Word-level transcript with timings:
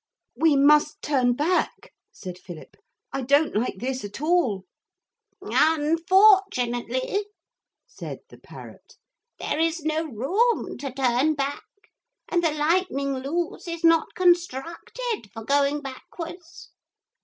'We 0.35 0.55
must 0.55 1.03
turn 1.03 1.33
back,' 1.33 1.93
said 2.11 2.39
Philip. 2.39 2.75
'I 3.13 3.21
don't 3.21 3.55
like 3.55 3.75
this 3.77 4.03
at 4.03 4.19
all.' 4.19 4.63
'Unfortunately,' 5.43 7.27
said 7.85 8.21
the 8.29 8.39
parrot, 8.39 8.95
'there 9.37 9.59
is 9.59 9.83
no 9.83 10.05
room 10.05 10.79
to 10.79 10.91
turn 10.91 11.35
back, 11.35 11.65
and 12.27 12.43
the 12.43 12.51
Lightning 12.51 13.13
Loose 13.19 13.67
is 13.67 13.83
not 13.83 14.15
constructed 14.15 15.29
for 15.31 15.43
going 15.43 15.81
backwards.' 15.81 16.71